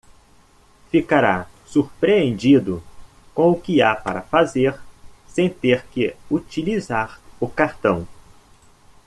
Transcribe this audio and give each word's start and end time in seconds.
Ficará 0.89 1.45
surpreendido 1.67 2.81
com 3.35 3.51
o 3.51 3.61
que 3.61 3.83
há 3.83 3.93
para 3.95 4.23
fazer 4.23 4.75
sem 5.27 5.47
ter 5.47 5.85
que 5.91 6.15
utilizar 6.31 7.19
o 7.39 7.47
cartão. 7.47 8.07